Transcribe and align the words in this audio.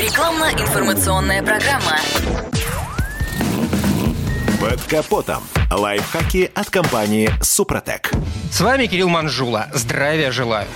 Рекламно-информационная 0.00 1.42
программа. 1.42 1.98
Под 4.58 4.80
капотом. 4.84 5.42
Лайфхаки 5.70 6.50
от 6.54 6.70
компании 6.70 7.30
«Супротек». 7.42 8.10
С 8.50 8.62
вами 8.62 8.86
Кирилл 8.86 9.10
Манжула. 9.10 9.66
Здравия 9.74 10.30
желаю. 10.30 10.66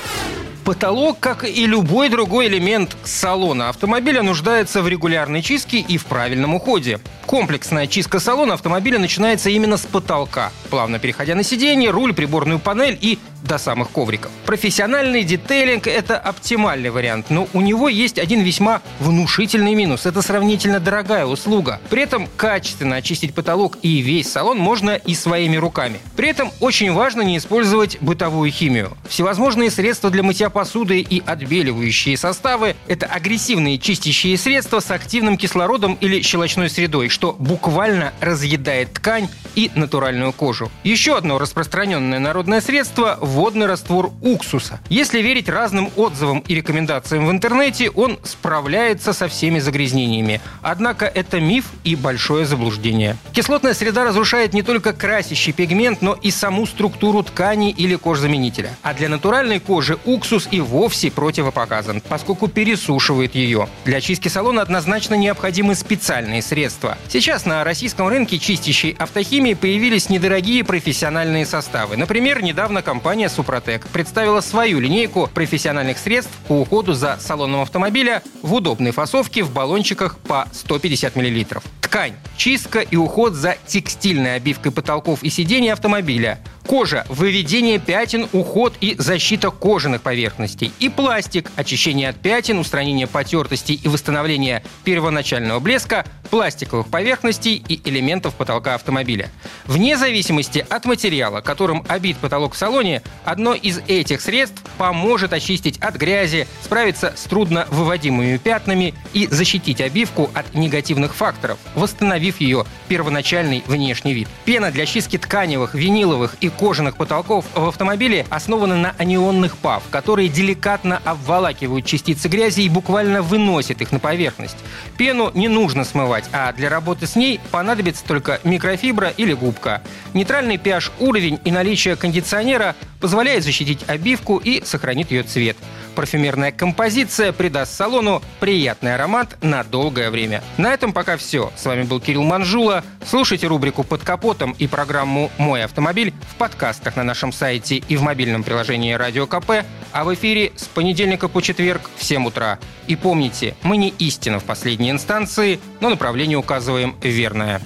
Потолок, 0.67 1.21
как 1.21 1.45
и 1.45 1.65
любой 1.65 2.11
другой 2.11 2.49
элемент 2.49 2.99
салона 3.05 3.71
автомобиля, 3.71 4.23
нуждается 4.23 4.83
в 4.83 4.89
регулярной 4.89 5.41
чистке 5.41 5.79
и 5.79 5.97
в 5.97 6.05
правильном 6.05 6.55
уходе. 6.55 7.01
Комплексная 7.35 7.89
чистка 7.89 8.21
салона 8.21 8.55
автомобиля 8.55 9.01
начинается 9.01 9.51
именно 9.51 9.77
с 9.77 9.85
потолка, 9.85 10.53
плавно 10.71 11.01
переходя 11.01 11.35
на 11.35 11.43
сиденье, 11.43 11.91
руль, 11.91 12.15
приборную 12.15 12.61
панель 12.61 12.97
и 13.01 13.19
до 13.43 13.59
самых 13.59 13.91
ковриков. 13.91 14.31
Профессиональный 14.47 15.23
детейлинг– 15.23 15.87
это 15.89 16.17
оптимальный 16.17 16.91
вариант, 16.91 17.27
но 17.29 17.47
у 17.53 17.61
него 17.61 17.89
есть 17.89 18.19
один 18.19 18.41
весьма 18.41 18.81
внушительный 19.01 19.75
минус. 19.75 20.07
Это 20.07 20.23
сравнительно 20.23 20.81
дорогая 20.81 21.27
услуга. 21.27 21.81
При 21.91 22.03
этом 22.03 22.29
качественно 22.37 22.97
очистить 22.97 23.35
потолок 23.35 23.79
и 23.83 23.99
весь 23.99 24.31
салон 24.31 24.59
можно 24.59 24.93
и 24.93 25.15
своими 25.15 25.57
руками. 25.57 26.01
При 26.17 26.29
этом 26.29 26.53
очень 26.61 26.93
важно 26.93 27.21
не 27.21 27.37
использовать 27.37 28.01
бытовую 28.01 28.51
химию. 28.51 28.97
Всевозможные 29.09 29.71
средства 29.71 30.09
для 30.09 30.23
мытья 30.23 30.49
посуды 30.49 31.01
и 31.01 31.23
отбеливающие 31.25 32.17
составы– 32.17 32.77
это 32.89 33.07
агрессивные 33.07 33.79
чистящие 33.79 34.39
средства 34.39 34.81
с 34.81 34.91
активным 34.91 35.37
кислородом 35.37 35.99
или 36.01 36.23
щелочной 36.23 36.71
средой, 36.71 37.11
что 37.11 37.24
буквально 37.33 38.13
разъедает 38.21 38.93
ткань 38.95 39.29
и 39.55 39.71
натуральную 39.75 40.33
кожу. 40.33 40.71
Еще 40.83 41.17
одно 41.17 41.39
распространенное 41.39 42.19
народное 42.19 42.61
средство– 42.61 43.19
водный 43.21 43.67
раствор 43.67 44.13
уксуса. 44.21 44.81
Если 44.89 45.21
верить 45.21 45.49
разным 45.49 45.91
отзывам 45.97 46.41
и 46.41 46.55
рекомендациям 46.55 47.27
в 47.27 47.31
интернете, 47.31 47.91
он 47.91 48.19
справляется 48.23 49.13
со 49.13 49.29
всеми 49.29 49.59
загрязнениями. 49.59 50.41
Однако 50.63 51.07
это 51.07 51.41
миф 51.41 51.67
и 51.85 51.97
большое 51.97 52.47
заблуждение. 52.47 53.17
Кислотная 53.33 53.75
среда 53.75 54.05
разрушает 54.05 54.55
не 54.55 54.63
только 54.63 54.93
красящий 54.93 55.53
пигмент, 55.53 56.03
но 56.03 56.15
и 56.15 56.31
саму 56.31 56.67
структуру 56.67 57.23
ткани 57.23 57.71
или 57.71 57.97
кожзаменителя. 57.97 58.71
А 58.83 58.95
для 58.95 59.09
натуральной 59.09 59.61
кожи 59.61 59.99
уксус 60.05 60.49
и 60.51 60.61
вовсе 60.61 61.11
противопоказан, 61.11 62.03
поскольку 62.09 62.49
пересушивает 62.49 63.35
ее. 63.35 63.69
Для 63.85 64.01
чистки 64.01 64.29
салона 64.29 64.63
однозначно 64.63 65.15
необходимы 65.15 65.75
специальные 65.75 66.43
средства. 66.43 66.99
Сейчас 67.09 67.47
на 67.47 67.65
российском 67.65 68.09
рынке 68.09 68.39
чистящей 68.39 68.97
автохимии 69.45 69.55
появились 69.55 70.09
недорогие 70.09 70.65
профессиональные 70.65 71.45
составы. 71.45 71.99
Например, 71.99 72.43
недавно 72.43 72.81
компания 72.81 73.29
«Супротек» 73.29 73.87
представила 73.89 74.41
свою 74.41 74.81
линейку 74.81 75.29
профессиональных 75.35 75.99
средств 75.99 76.33
по 76.49 76.61
уходу 76.61 76.95
за 76.95 77.19
салоном 77.21 77.61
автомобиля 77.61 78.23
в 78.43 78.55
удобной 78.55 78.93
фасовке 78.93 79.43
в 79.43 79.53
баллончиках 79.53 80.19
по 80.19 80.49
150 80.51 81.17
мл. 81.17 81.61
Ткань, 81.83 82.15
чистка 82.39 82.81
и 82.81 82.97
уход 82.97 83.35
за 83.35 83.57
текстильной 83.67 84.37
обивкой 84.37 84.73
потолков 84.73 85.23
и 85.23 85.29
сидений 85.29 85.73
автомобиля– 85.73 86.39
Кожа– 86.67 87.05
выведение 87.09 87.79
пятен, 87.79 88.27
уход 88.33 88.75
и 88.81 88.97
защита 88.99 89.51
кожаных 89.51 90.01
поверхностей. 90.01 90.73
И 90.81 90.89
пластик– 90.89 91.51
очищение 91.57 92.09
от 92.09 92.17
пятен, 92.17 92.59
устранение 92.59 93.07
потертостей 93.07 93.79
и 93.83 93.89
восстановление 93.89 94.63
первоначального 94.85 95.61
блеска 95.61 96.07
пластиковых 96.31 96.89
поверхностей 96.89 97.63
и 97.69 97.81
элементов 97.89 98.35
потолка 98.35 98.75
автомобиля. 98.75 99.31
Вне 99.67 99.97
зависимости 99.97 100.67
от 100.69 100.85
материала, 100.85 101.43
которым 101.43 101.85
обит 101.87 102.17
потолок 102.17 102.55
в 102.55 102.57
салоне, 102.57 103.03
одно 103.25 103.55
из 103.55 103.79
этих 103.87 104.21
средств 104.21 104.63
поможет 104.79 105.33
очистить 105.33 105.79
от 105.79 105.97
грязи, 105.97 106.49
справиться 106.63 107.13
с 107.15 107.25
трудно 107.25 107.69
выводимыми 107.71 108.39
пятнами 108.39 108.95
и 109.13 109.29
защитить 109.29 109.81
обивку 109.81 110.31
от 110.35 110.55
негативных 110.55 111.15
факторов, 111.15 111.59
восстановив 111.75 112.41
ее 112.41 112.65
первоначальный 112.89 113.63
внешний 113.67 114.15
вид. 114.15 114.29
Пена 114.45 114.71
для 114.71 114.87
чистки 114.87 115.19
тканевых, 115.19 115.75
виниловых 115.75 116.37
и 116.41 116.49
кожаных 116.55 116.97
потолков 116.97 117.45
в 117.55 117.69
автомобиле 117.69 118.27
основаны 118.31 118.77
на 118.77 118.95
анионных 118.99 119.57
ПАВ, 119.59 119.83
которые 119.91 120.29
деликатно 120.29 121.01
обволакивают 121.05 121.85
частицы 121.85 122.29
грязи 122.29 122.63
и 122.63 122.69
буквально 122.69 123.23
выносят 123.23 123.81
их 123.81 123.93
на 123.93 123.99
поверхность. 123.99 124.57
Пену 124.97 125.31
не 125.35 125.49
нужно 125.49 125.85
смывать, 125.85 126.25
а 126.33 126.53
для 126.53 126.69
работы 126.69 127.07
с 127.07 127.17
ней 127.17 127.41
понадобится 127.51 128.05
только 128.05 128.41
микрофибра 128.45 129.09
или 129.09 129.33
губка. 129.33 129.83
Нейтральный 130.15 130.57
pH 130.57 130.93
уровень 131.01 131.41
и 131.45 131.51
наличие 131.51 131.97
кондиционера 131.97 132.75
позволяет 133.01 133.45
защитить 133.45 133.85
обивку 133.87 134.39
и 134.39 134.65
сохранит 134.65 135.11
ее 135.11 135.23
цвет. 135.25 135.57
Парфюмерная 135.95 136.51
композиция 136.51 137.33
придаст 137.33 137.75
салону 137.75 138.23
приятный 138.41 138.95
аромат 138.95 139.37
на 139.43 139.63
долгое 139.63 140.11
время. 140.11 140.43
На 140.59 140.75
этом 140.75 140.93
пока 140.93 141.17
все. 141.17 141.53
С 141.57 141.65
вами 141.65 141.85
был 141.85 142.01
Кирилл 142.01 142.25
Манжула. 142.25 142.85
Слушайте 143.07 143.47
рубрику 143.47 143.85
«Под 143.85 144.03
капотом» 144.03 144.57
и 144.59 144.67
программу 144.67 145.31
«Мой 145.39 145.63
автомобиль» 145.63 146.13
в 146.33 146.35
подкастах 146.35 146.97
на 146.97 147.05
нашем 147.05 147.33
сайте 147.33 147.77
и 147.77 147.97
в 147.97 148.03
мобильном 148.03 148.43
приложении 148.43 148.93
«Радио 148.95 149.27
КП», 149.27 149.65
а 149.93 150.05
в 150.05 150.13
эфире 150.15 150.53
с 150.57 150.65
понедельника 150.65 151.29
по 151.29 151.41
четверг 151.41 151.89
в 151.97 152.03
7 152.03 152.27
утра. 152.27 152.59
И 152.89 152.97
помните, 152.97 153.55
мы 153.63 153.77
не 153.77 153.91
истина 153.99 154.41
в 154.41 154.45
последней 154.45 154.91
инстанции, 154.91 155.61
но 155.81 155.89
направление 155.91 156.39
указываем 156.39 156.97
верное. 157.01 157.61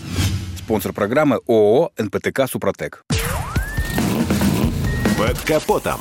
Спонсор 0.59 0.93
программы 0.93 1.41
ООО 1.47 1.93
«НПТК 1.97 2.47
Супротек». 2.47 3.05
Под 5.17 5.39
капотом. 5.41 6.01